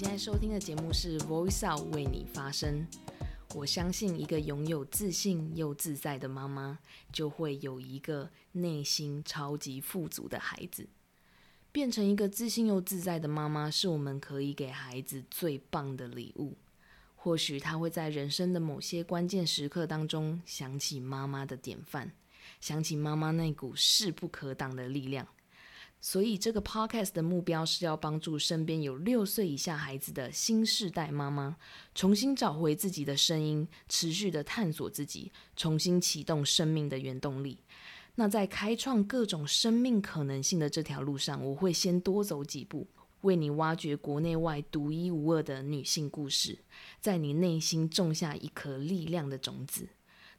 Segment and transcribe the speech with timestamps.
[0.00, 2.86] 现在收听的节目是 Voice Out 为你发声。
[3.54, 6.78] 我相信，一个拥有自信又自在的妈妈，
[7.12, 10.88] 就会有一个内心超级富足的孩子。
[11.70, 16.56] 变成一个自信又自在的妈妈，是我们可以给孩子最棒的礼物。
[17.14, 22.10] 或许他会在人生的某些关键时刻当中，想起妈妈的典范，
[22.58, 25.28] 想起妈妈那股势不可挡的力量。
[26.02, 31.56] 所以，这个 podcast 的目标是要帮助身边有六岁以下孩子的新世代妈妈，
[31.94, 37.58] 重新找回自己的声音，持续的探索自己，重新启动生命的原动力。
[38.14, 42.86] 那在开创各种生命可能性的这条路上，我会先多走几步，
[43.20, 46.58] 为你挖掘国内外独一无二的女性故事，
[47.00, 49.88] 在你内心种下一颗力量的种子。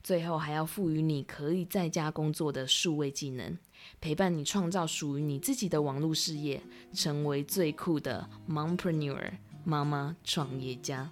[0.03, 3.57] 最后还要赋予你可以在家工作的数位技能，
[3.99, 6.61] 陪伴你创造属于你自己的网络事业，
[6.93, 9.31] 成为最酷的 Mompreneur
[9.63, 11.09] 妈妈创业家。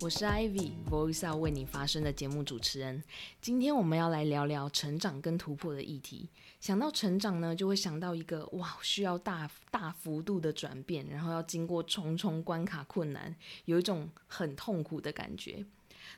[0.00, 3.02] 我是 Ivy，Voice 为你发声的节目主持人。
[3.40, 6.28] 今天我们要来聊聊成长跟突破的议题。
[6.60, 15.66] 想到成长呢，就会想到一个哇，需要大大幅度的转变，然后要经过重重关卡困难，有一种很痛苦的感觉。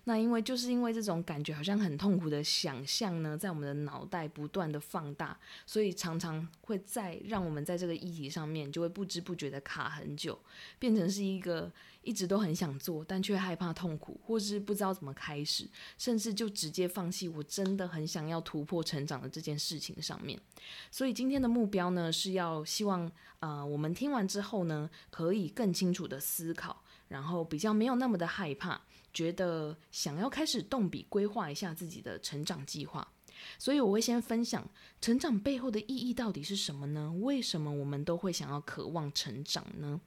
[0.05, 10.39] 那因为就是因为这种感觉好像很痛苦的想象呢，在我们的脑袋不断的放大，所以常常会在让我们在这个议题上面就会不知不觉的卡很久，
[10.78, 11.70] 变成是一个
[12.03, 20.41] 一直都很想做，但却害怕痛苦，或是不知道怎么开始，甚至就直接放弃我真的很想要突破成长的这件事情上面。
[20.91, 28.81] 所以今天的目标呢，是要希望、呃，我们听完之后呢，可以更清楚的思考，然后比较没有那么的害怕。
[29.12, 33.06] 觉得想要开始动笔规划一下自己的成长计划，
[33.59, 34.69] 所以我会先分享
[35.01, 37.12] 成长背后的意义到底是什么呢？
[37.21, 40.01] 为什么我们都会想要渴望成长呢？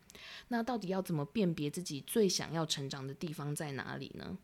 [0.47, 4.37] 那到底要怎么辨别自己最想要成长的地方在哪里呢？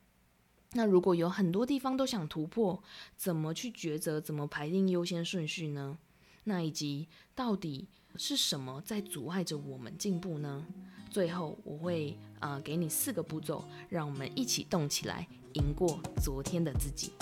[0.74, 2.84] 那如果有很多地方都想突破，
[3.18, 4.22] 怎么去抉择？
[4.22, 5.98] 怎么排定优先顺序呢？
[6.44, 10.66] 那以及到底是什么在阻碍着我们进步呢？
[11.10, 17.14] 最后我会啊、呃、给你四个步骤，让我们一起动起来，赢过昨天的自己。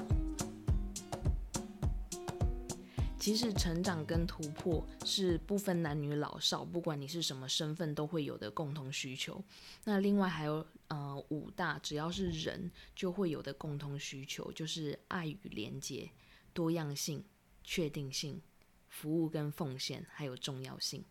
[3.27, 9.43] 其实成长跟突破是不分男女老少，不管你是什么身份，都会有的共同需求。
[9.83, 16.09] 那另外还有呃五大，只要是人就会有的共同需求，就是爱与连接、
[16.53, 17.21] 多样性、
[17.65, 18.41] 确定性、
[18.87, 21.03] 服务跟奉献，还有重要性。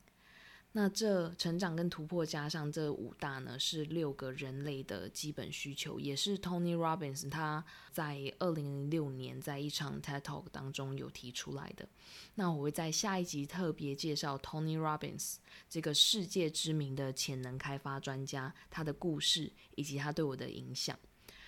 [0.76, 11.88] 那这成长跟突破加上这五大呢，是六个人类的基本需求，也是 Tony Robbins 他在二零零六年在一场 TED Talk 当中有提出来的。
[12.34, 15.36] 那我会在下一集特别介绍 Tony Robbins
[15.66, 20.98] 这个世界知名的潜能开发专家，他的故事以及他对我的影响。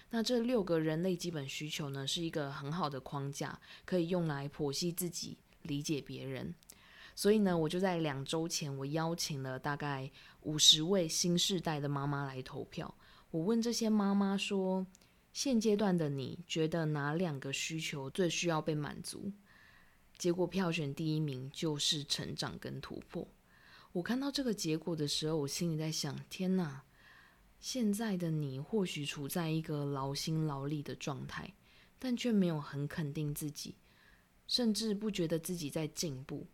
[0.08, 6.54] 那这六个人类基本需求呢，是一个很好的框架，可以用来剖析自己、理解别人。
[7.18, 10.08] 所以呢，我就在两周前，我邀请了大概
[10.42, 12.94] 五十位新世代的妈妈来投票。
[13.32, 14.86] 我问这些妈妈说
[15.34, 19.32] ：“现阶段的你觉得哪两个需求最需要被满足？”
[20.16, 23.26] 结果票选第一名就是成长跟突破。
[23.90, 26.84] 我看到这个结果的时候，我心里在想：天哪！
[27.58, 31.52] 现在的你或许处在一个劳心劳力的状态，
[31.98, 33.74] 但却没有很肯定自己，
[34.46, 36.46] 甚至不觉得自己在进步。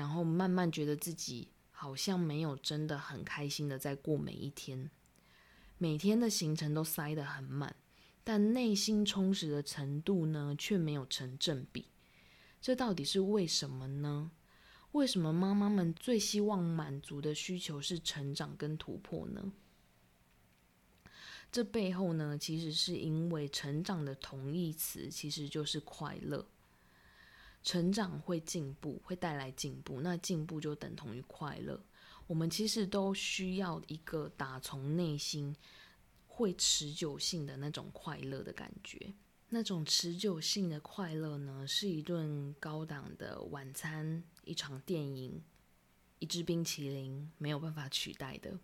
[0.00, 4.90] 然后慢慢觉得自己好像没有真的很开心的在过每一天，
[5.76, 7.76] 每天的行程都塞得很满，
[8.24, 11.88] 但内心充实的程度呢，却没有成正比。
[12.62, 14.30] 这到底是为什么呢？
[14.92, 19.52] 为什么妈妈们最希望满足的需求是成长跟突破呢？
[21.52, 26.46] 这背后呢，其实是因为成长的同义词其实就是快乐。
[27.62, 31.80] 成长会进步，会带来进步，那进步就等同于快乐。
[32.26, 35.54] 我们其实都需要一个打从内心
[36.26, 39.12] 会持久性的那种快乐的感觉。
[39.48, 45.42] 那种持久性的快乐呢，是一顿高档的晚餐、一场电影、
[46.20, 48.56] 一支冰淇淋没有办法取代的。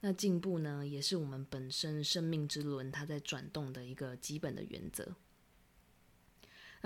[0.00, 5.16] 那进步呢，也是我们本身生命之轮它在转动的一个基本的原则。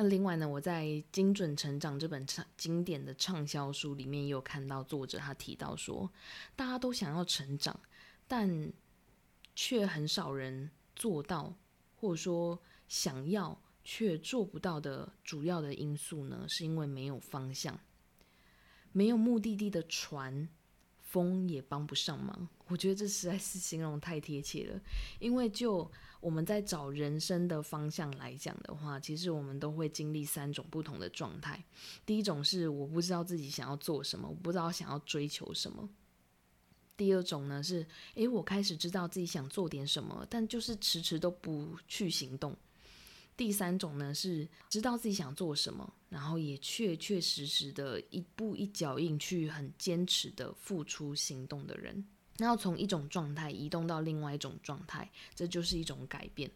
[0.01, 6.09] 那另外呢，我在《精准成长》这本畅经典的畅销书里面也有看到作者他提到说，
[6.55, 7.81] 大家都想要成长，
[8.29, 8.73] 但
[9.57, 11.53] 却很少人做到，
[11.97, 12.57] 或者说
[12.87, 17.81] 想要却做不到的主要的因素呢，是因为没有方向。
[18.93, 20.49] 没有目的地的船，
[21.09, 22.47] 风也帮不上忙。
[22.67, 24.79] 我觉得这实在是形容太贴切了，
[25.19, 25.91] 因为就
[26.21, 31.65] 我们在找人生的方向来讲的话，其实我们都会经历三种不同的状态。
[32.05, 35.89] 第一种是我不知道自己想要做什么，我不知道想要追求什么。
[36.95, 42.55] 第二种呢是，诶，我开始知道自己想做点什么，但就是迟迟都不去行动。
[43.39, 52.05] 第三种呢是知道自己想做什么，然后也确确实实的一步一脚印去很坚持的付出行动的人。
[52.39, 56.51] 那要从一种状态移动到另外一种状态，这就是一种改变。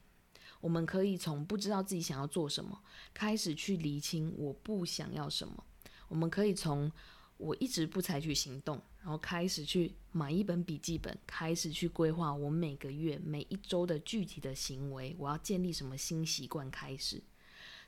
[0.60, 2.82] 我们可以从不知道自己想要做什么
[3.14, 5.64] 开始去厘清我不想要什么。
[6.08, 6.90] 我们可以从
[7.36, 17.20] 我一直不采取行动，然后开始去买一本笔记本，开始去规划我每个月、每一周的具体的行为，我要建立什么新习惯开始。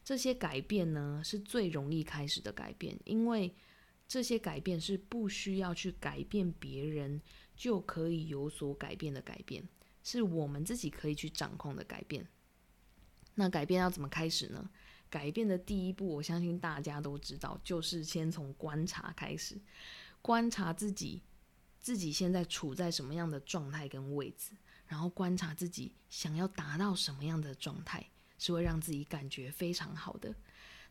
[0.05, 3.55] 这些改变呢，是最容易开始的改变，因为
[4.07, 7.23] 这些改变是不需要去改变别人
[7.57, 9.67] 就可以有所改变的改变，
[10.03, 12.27] 是我们自己可以去掌控的改变。
[13.37, 14.69] 那改变要怎么开始呢？
[15.09, 19.57] 改变的第一步，我相信大家都知道，就是先从观察开始，
[20.25, 21.21] 观察自己，
[21.79, 24.53] 自己现在处在什么样的状态跟位置，
[24.87, 30.35] 然后观察自己想要达到什么样的状态，是会让自己感觉非常好的。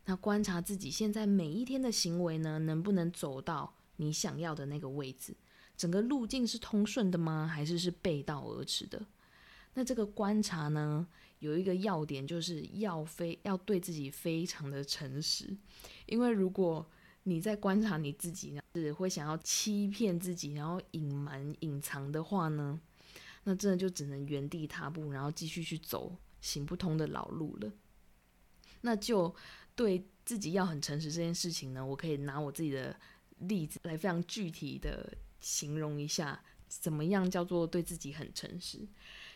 [0.04, 5.36] 那观察自己现在每一天的行为呢，能不能走到你想要的那个位置？
[5.76, 7.44] 整个路径是通顺的吗？
[7.52, 9.04] 还是是背道而驰的？
[9.72, 11.04] 那这个观察呢，
[11.40, 15.56] 有一个要点，就是要非要对自己非常的诚实，
[16.06, 16.88] 因为如果
[17.24, 22.80] 你在观察你自己呢，是会想要欺骗自己，然后隐瞒隐藏的话呢，
[23.44, 27.72] 那真的就只能原地踏步，然后继续去走行不通的老路了。
[28.82, 29.34] 那就
[29.74, 32.94] 对自己要很诚实这件事情呢，我可以拿我自己的
[33.38, 38.86] 例子来非常具体的形容一下，怎么样叫做对自己很诚实。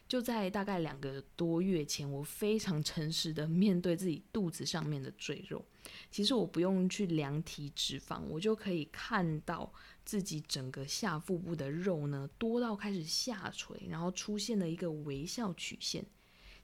[0.08, 5.62] 就在大概两个多月前，我非常诚实的面对自己肚子上面的赘肉。
[6.10, 9.70] 其实我不用去量体脂肪，我就可以看到
[10.06, 16.02] 自己整个下腹部的肉呢，多到开始下垂，然后出现了一个微笑曲线，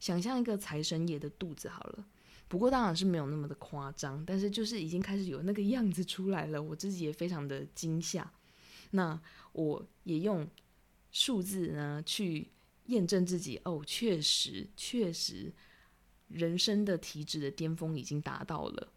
[0.00, 2.06] 想象一个财神爷的肚子好了。
[2.49, 8.32] 不过当然是没有那么的夸张，但是就是已经开始有那个样子出来了，我自己也非常的惊吓。
[8.93, 9.20] 那
[9.52, 10.49] 我也用
[11.12, 12.49] 数字呢去。
[12.87, 15.53] 验证自己哦，确实确实，
[16.29, 18.89] 人生的体质的巅峰已经达到了。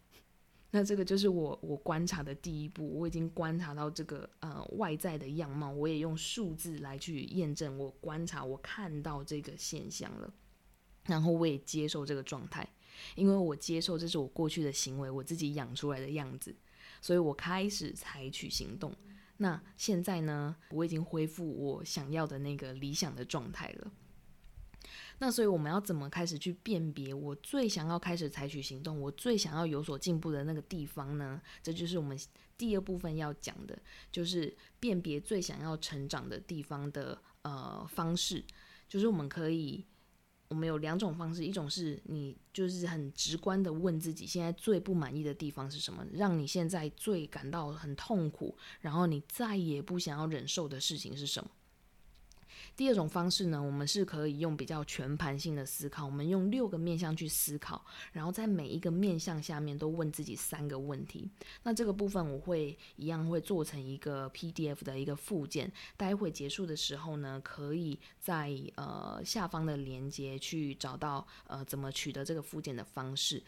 [0.70, 10.30] 那这个就是我我观察的第一步，我已经观察到这个呃外在的样貌，我也用数字来去验证我观察我看到这个现象了。
[11.04, 12.68] 然后我也接受这个状态，
[13.14, 16.54] 因为我接受这是我过去的行为，我自己养出来的样子，
[17.00, 18.94] 所以我开始采取行动。
[19.38, 23.90] 那现在呢，我已经恢复我想要的那个理想的状态了。
[25.18, 31.40] 那所以我们要怎么开始去辨别我最想要开始采取行动，我最想要有所进步的那个地方呢？
[31.62, 32.16] 这就是我们
[32.56, 33.76] 第二部分要讲的，
[34.12, 38.44] 就是辨别最想要成长的地方的呃方式，
[38.88, 39.86] 就是我们可以。
[40.48, 51.50] 我们有两种方式，一种是你就是很直观的问自己，现在最不满意的地方是什么，让你现在最感到很痛苦，然后你再也不想要忍受的事情是什么。
[52.78, 61.28] 第二种方式呢，我们是可以用比较全盘性的思考，我们用六个面向去思考，然后在每一个面向下面都问自己三个问题。
[61.64, 73.42] 那这个部分我会一样会做成一个 PDF 的一个附件，待会结束的时候呢，可以在呃下方的链接去找到呃怎么取得这个附件的方式。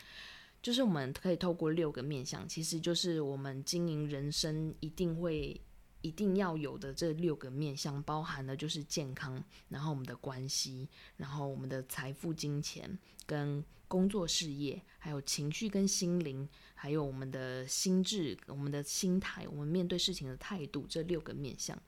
[0.60, 5.60] 就是我们可以透过六个面向，其实就是我们经营人生一定会。
[6.02, 21.78] 一定要有的这六个面向，包含的就是健康，然后我们的关系，然后我们的财富、金钱跟工作、事业，还有情绪跟心灵，还有我们的心智、我们的心态，我们面对事情的态度，这六个面向。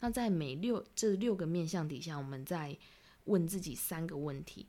[0.00, 2.76] 那在每六这六个面向底下，我们再
[3.24, 4.66] 问自己三个问题。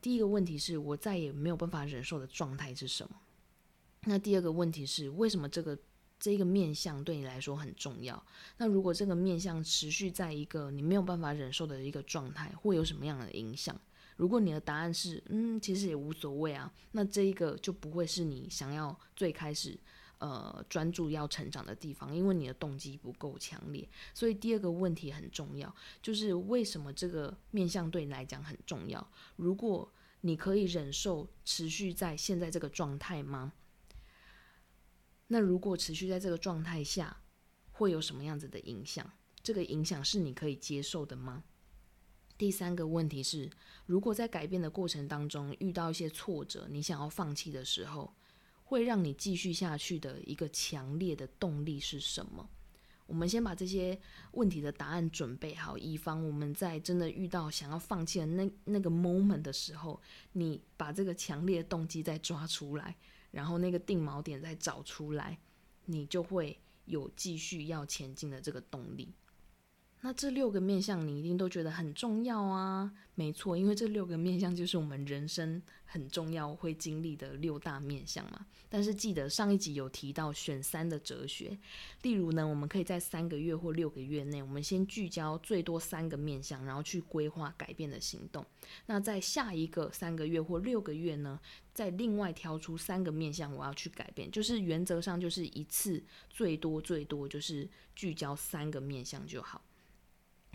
[0.00, 3.16] 第一个问题是我再也没有办法忍受的状态是什么？
[4.02, 5.76] 那第二个问题是为什么这个？
[6.24, 8.24] 这个面相对你来说很重要。
[8.56, 13.78] 那如果这个面相持续在一个你没有办法忍受的一个状态，会有什么样的影响？
[14.16, 19.78] 如果你的答案是嗯，其实也无所谓啊，那这一个就不会是你想要最开始
[20.16, 23.86] 呃专注要成长的地方，因为你的动机不够强烈。
[24.14, 29.06] 所以第二个问题很重要，就是为什么这个面相对你来讲很重要？
[29.36, 33.52] 如果你可以忍受持续在现在这个状态吗？
[35.34, 37.16] 那如果持续在这个状态下，
[37.72, 39.04] 会有什么样子的影响？
[39.42, 41.42] 这个影响是你可以接受的吗？
[42.38, 43.50] 第三个问题是，
[43.84, 48.14] 如果在改变的过程当中遇到一些挫折，你想要放弃的时候，
[48.62, 52.48] 会让你继续下去的一个强烈的动力是什么？
[53.06, 54.00] 我们先把这些
[54.34, 60.00] 问题的答案准备好，以防我们在真的遇到想要放弃的那那个 moment 的时候，
[60.30, 62.94] 你把这个强烈的动机再抓出来，
[63.34, 65.38] 然后那个定锚点再找出来，
[65.86, 69.12] 你就会有继续要前进的这个动力。
[70.06, 78.44] 那这六个面相你一定都觉得很重要啊，没错，因为这六个面相就是我们人生很重要会经历的六大面相嘛。
[78.68, 81.58] 但是记得上一集有提到选三的哲学，
[82.02, 88.44] 例如呢，我们可以在三个月或六个月内，我们先聚焦最多三个面相，然后去规划改变的行动。
[88.84, 91.40] 那在下一个三个月或六个月呢，
[91.72, 99.64] 再另外挑出三个面相我要去改变，就是原则上就是一次最多最多就是聚焦三个面相就好。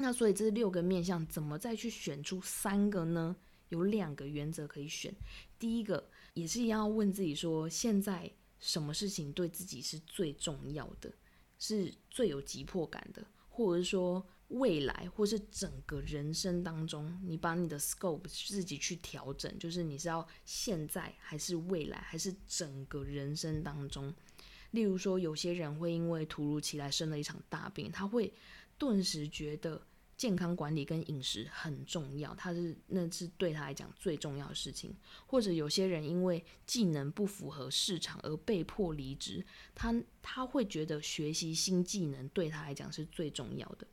[0.02, 3.36] 那所以这六个面向怎么再去选出三个呢？
[3.68, 5.14] 有两个原则可以选。
[5.60, 11.14] 第一个也是一样要问自己说，现在什么事情对自己是最重要的，
[11.60, 24.12] 是最有急迫感的，或者是说未来，或是整个人生当中，你把你的 scope 自己去调整，就是你是要现在还是未来，还是整个人生当中。
[24.72, 28.34] 例如说，有些人会因为突如其来生了一场大病，他会
[28.78, 29.80] 顿时觉得。
[30.20, 34.94] 健康管理跟饮食很重要，他是那是对他来讲最重要的事情。
[35.26, 39.42] 或者有些人因为技能不符合市场而被迫离职，
[39.74, 43.88] 他他会觉得学习新技能对他来讲是最重要的。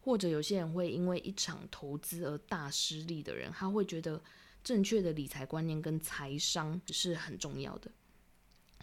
[0.00, 4.22] 或者有些人会因为一场投资而大失利的人，他会觉得
[4.62, 7.90] 正确的理财观念跟财商是很重要的。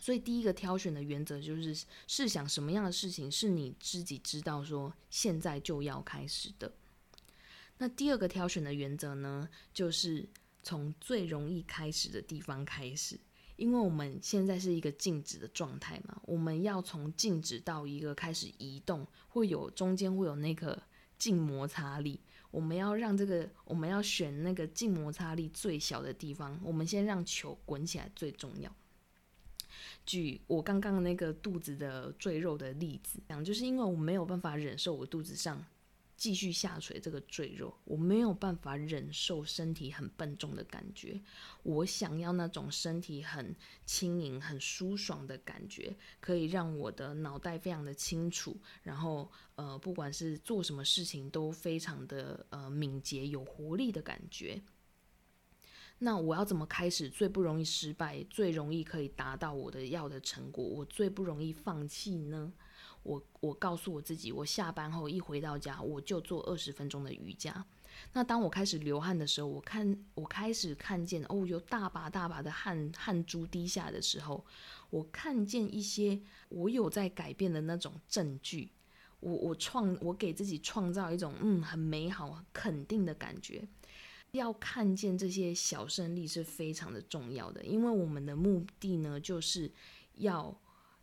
[0.02, 6.70] 所以第一个挑选的原则就是试想什么样的事情是你自己知道说现在就要开始的。
[7.82, 10.28] 那第二个挑选的原则呢，就是
[10.62, 13.18] 从最容易开始的地方开始，
[13.56, 20.84] 因为我们现在是一个静止的状态嘛，我们要从静止到一个开始移动，会有中间会有那个
[21.18, 22.20] 静摩擦力，
[22.52, 28.70] 我们要让这个，我们要选那个静摩擦力最小的地方，我们先让球滚起来最重要。
[30.06, 35.66] 举我刚刚那个肚子的赘肉的例子讲，就是因为我没有办法忍受我肚子上。
[36.20, 41.20] 继续下垂这个赘肉，我没有办法忍受身体很笨重的感觉。
[41.64, 54.62] 我想要那种身体很轻盈、很舒爽的感觉，可以让我的脑袋非常的清楚，然后呃，不管是做什么事情都非常的呃敏捷、有活力的感觉。
[56.00, 60.64] 那我要怎么开始最不容易失败、最容易可以达到我的要的成果？
[60.64, 62.52] 我最不容易放弃呢？
[63.04, 67.66] 我我告诉我自己，我下班后一回到家，我就做二十分钟的瑜伽。
[68.14, 74.46] 那当我开始流汗的时候，我看我开始看见哦，有大把大把的汗汗珠滴下的时候，
[74.90, 78.72] 我看见一些我有在改变的那种证据。
[79.22, 83.68] 我我创我给自己创造一种嗯很美好肯定的感觉。
[84.32, 89.72] 要看见这些小胜利是非常的重要的，因为我们的目的呢，就是
[90.16, 90.56] 要。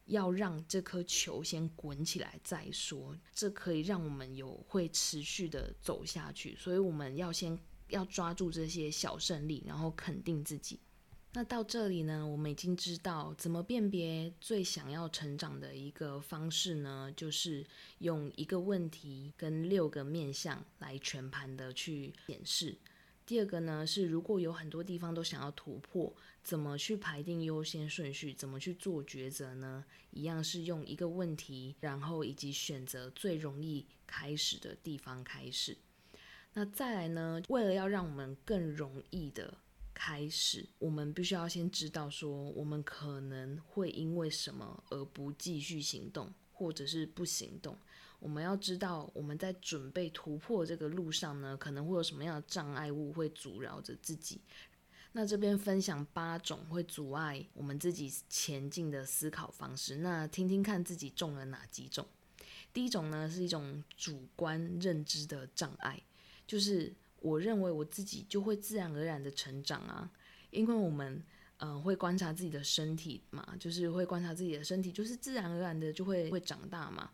[0.07, 6.57] 要让这颗球先滚起来再说，这可以让我们有会持续的走下去。
[6.57, 7.59] 所以我们要先
[7.89, 10.81] 要抓住这些小胜利，然后肯定自己。
[11.33, 17.63] 那到这里呢，我们已经知道怎么辨别最想要成长的一个方式呢，就是
[17.99, 22.75] 用一个问题跟六个面向来全盘的去检视。
[23.27, 26.15] 第二个呢是，如果有很多地方都想要突破，
[26.45, 28.33] 怎么去排定优先顺序？
[28.33, 29.85] 怎么去做抉择呢？
[30.13, 35.77] 一样是用一个问题，然后以及选择最容易开始的地方开始。
[36.53, 39.59] 那再来呢，为了要让我们更容易的
[39.93, 47.77] 开始，我们必须要先知道说，我们可能会因为什么而不继续行动，或者是不行动。
[48.27, 54.41] 我们要知道，我们在准备突破这个路上呢，可能会有什么样的障碍物会阻挠着自己。
[55.13, 62.05] 那这边分享八种会阻碍我们自己前进的思考方式，那听听看自己中了哪几种。
[62.73, 66.03] 第一种呢，是一种主观认知的障碍，
[66.49, 70.11] 就是我认为我自己就会自然而然的成长啊，
[70.51, 71.23] 因为我们
[71.59, 77.09] 嗯、会观察自己的身体嘛，就是会观察自己的身体，就是自然而然的就会会长大嘛。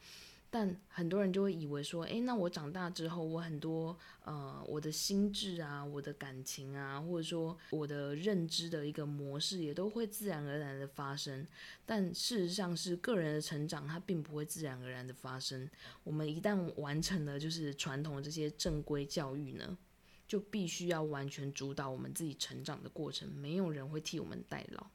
[0.54, 11.46] 但很多人就会以为说，诶，那我长大之后，我很多呃，我的心智啊，我的感情啊，或者说我的认知的一个模式，也都会自然而然的发生。
[11.86, 15.66] 但事实上是个人的成长，它并不会自然而然的发生。
[16.04, 19.78] 我们一旦完成了就是传统这些正规教育呢，
[20.28, 24.86] 就必须要完全主导我们自己成长的过程，没有人会替我们代劳。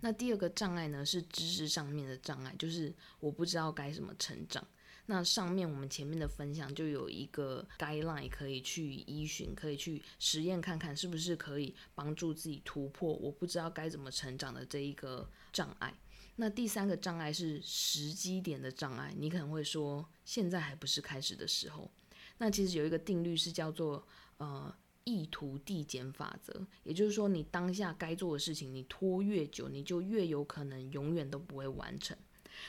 [0.00, 4.66] 那第二个障碍呢，是知识上面的障碍，就是我不知道该怎么成长。
[5.06, 15.92] 那上面我们前面的分享就有一个 guideline 可以去依循，可以去实验看看是不是可以帮助自己突破我不知道该怎么成长的这一个障碍。
[16.36, 21.90] 那第三个障碍是时机点的障碍，你可能会说现在还不是开始的时候。
[22.38, 24.06] 那其实有一个定律是叫做
[24.38, 24.74] 呃。
[25.04, 32.16] 意图递减法则，也就是说，你当下该做的事情，你拖越久，你就越有可能永远都不会完成。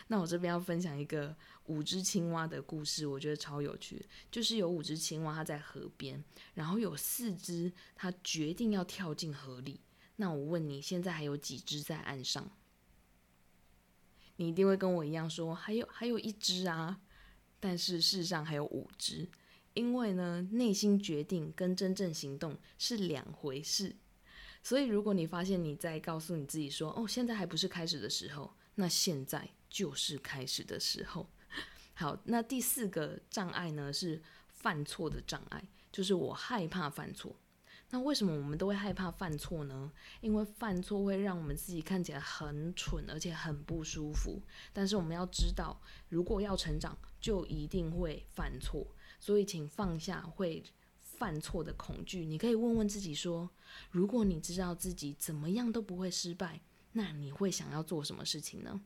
[0.08, 1.36] 那我这边要分享一个
[1.66, 4.04] 五只青蛙的故事，我觉得超有趣。
[4.32, 6.24] 就是有五只青蛙，它在河边，
[6.54, 9.82] 然后有四只它决定要跳进河里。
[10.16, 12.50] 那我问你，现在还有几只在岸上？
[14.38, 17.02] 你一定会跟我一样说，还有还有一只啊。
[17.60, 19.30] 但是事实上还有五只。
[19.74, 23.96] 因为呢，内心决定跟真正行动是两回事，
[24.62, 31.28] 所以如果你发现你在告诉你自己说：“哦，现在还不是开始的时候”，那现在就是开始的时候。
[31.96, 37.36] 好，那第四个障碍呢，是犯错的障碍，就是我害怕犯错。
[37.90, 39.92] 那为什么我们都会害怕犯错呢？
[40.20, 44.42] 因为犯错会让我们自己看起来很蠢，而且很不舒服。
[44.72, 48.88] 但是我们要知道，如果要成长，就一定会犯错。
[49.24, 50.62] 所以，请放下会
[51.00, 52.26] 犯错的恐惧。
[52.26, 53.50] 你可以问问自己说：
[53.90, 56.60] 如果你知道自己怎么样都不会失败，
[56.92, 58.82] 那你会想要做什么事情呢？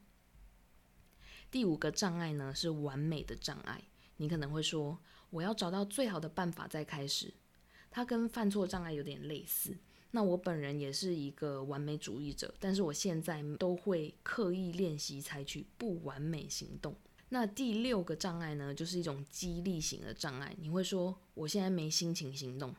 [1.50, 3.84] 第五个障碍呢，是完美的障碍。
[4.17, 5.00] 你可能会说：
[5.32, 7.34] 我要找到最好的办法再开始。
[7.89, 9.75] 它跟犯错障碍有点类似。
[10.12, 16.96] 那我本人也是一个完美主义者，但是我现在都会刻意练习采取不完美行动。
[17.29, 20.55] 那第六个障碍呢，就是一种激励型的障碍。
[20.61, 22.74] 你会说，我现在没心情行动，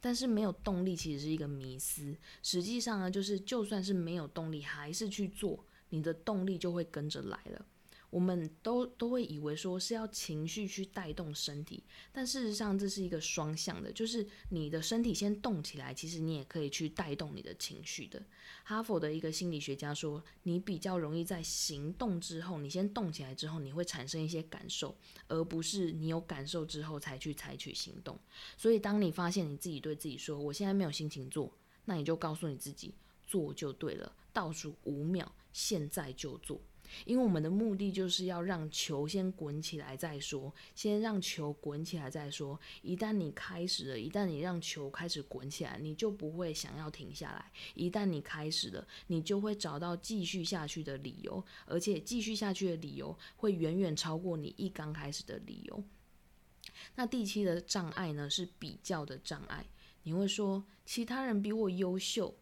[0.00, 2.16] 但是没有动力其实是一个迷思。
[2.42, 7.66] 实际上呢，就是就算是没有动力，还是去做，你的动力就会跟着来了。
[8.10, 18.22] 我们都都会以为说是要情绪去带动身体，但事实上这是一个双向的，就是你的身体先动起来，其实你也可以去带动你的情绪的。
[18.64, 28.18] 哈佛的一个心理学家说，你比较容易在行动之后，你先动起来之后，你会产生一些感受，而不是你有感受之后才去采取行动。
[28.56, 31.52] 所以当你发现你自己对自己说我现在没有心情做，
[31.84, 32.94] 那你就告诉你自己
[33.26, 36.58] 做就对了，倒数五秒，现在就做。
[37.04, 42.58] 因为我们的目的就是要让球先滚起来再说，先让球滚起来再说。
[42.82, 47.50] 一旦你开始了，一旦你让球开始滚起来，你就不会想要停下来。
[47.74, 55.84] 一旦你开始了，你就会找到继续下去的理由，而且继续下去的理由会远远超过你一刚开始的理由。
[56.94, 59.66] 那第七的障碍呢，是比较的障碍。
[60.04, 62.34] 你会说其他人比我优秀，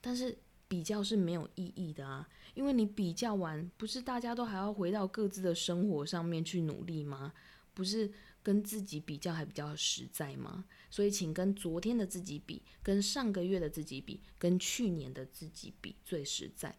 [0.00, 2.28] 但是比较是没有意义的啊。
[2.56, 7.34] 因为你比较完，不是大家都还要回到各自的生活上面去努力吗？
[7.74, 8.10] 不是
[8.42, 10.64] 跟自己比较还比较实在吗？
[10.90, 16.74] 所以，请跟昨天的自己比，跟上个月的自己比，跟去年的自己比最实在。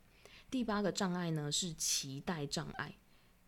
[0.50, 2.96] 第八个障碍呢，是期待障碍。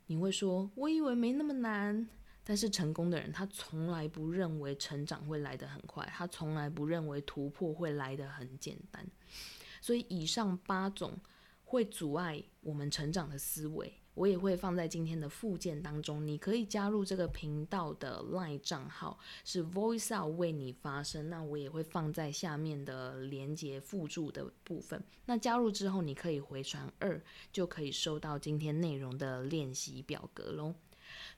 [0.05, 2.07] 你会说，我以为没那么难，
[2.43, 9.03] 但是成功的人他从来不认为成长会来得很快，他从来不认为突破会来得很简单。
[9.81, 11.19] 所以，以上八种。
[11.69, 16.25] 会阻碍我们成长的思维，我也会放在今天的附件当中。
[16.25, 21.29] 你可以加入这个频道的 LINE 账号，是 Voice Out 为你发声。
[21.29, 24.99] 那我也会放在下面的连接附注的部分。
[25.27, 30.73] 那加入之后，你可以回传二，就可以收到今天内容的练习表格喽。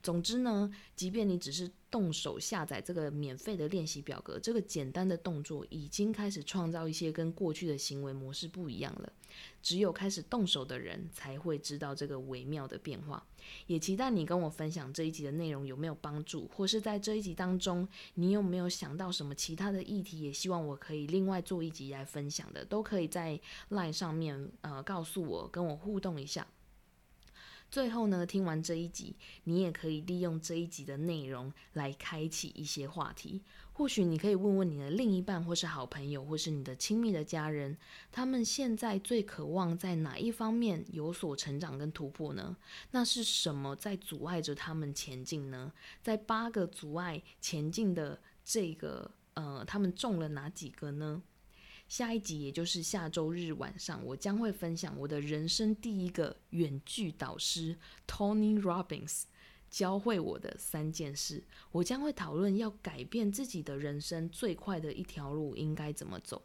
[0.01, 9.11] 总之呢，即便你只是动手下载这个免费的练习表格，这个简单的动作已经开始创造一些跟过去的行为模式不一样了。
[9.61, 13.25] 只有开始动手的人才会知道这个微妙的变化。
[13.67, 26.45] 也期待你跟我分享这一集的内容有没有帮助，或是在这一集当中，你有没有想到什么其他的议题，也希望我可以另外做一集来分享的，都可以在 LINE 上面呃告诉我，跟我互动一下。
[27.71, 33.41] 最后呢，听完这一集，你也可以利用这一集的内容来开启一些话题。
[33.71, 37.77] 或许你可以问问你的另一半，或是好朋友，或是你的亲密的家人，
[38.11, 42.57] 他们现在最渴望在哪一方面有所成长跟突破呢？
[42.91, 45.71] 那是什么在阻碍着他们前进呢？
[46.03, 51.23] 在八个阻碍前进的这个，呃，他们中了哪几个呢？
[51.91, 57.77] 下一集，也就是下周日晚上，我将会分享我的人生第一个远距导师
[58.07, 59.23] Tony Robbins。
[59.69, 66.41] 教会我的三件事，我将会讨论要改变自己的人生最快的一条路应该怎么走。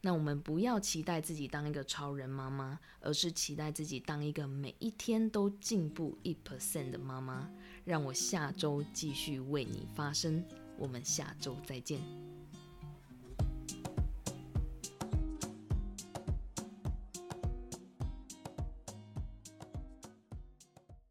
[0.00, 7.50] 那我们不要期待自己当一个超人妈妈，而是期待自己当一个每一天都进步一 percent 的妈妈。
[7.84, 10.42] 让我下周继续为你发声，
[10.78, 12.00] 我们下周再见。